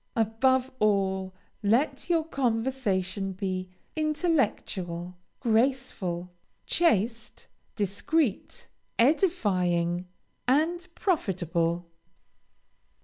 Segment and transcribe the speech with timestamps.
[0.15, 1.31] Above all,
[1.61, 6.31] let your conversation be intellectual, graceful,
[6.65, 8.65] chaste, discreet,
[8.97, 10.07] edifying,
[10.47, 11.85] and profitable.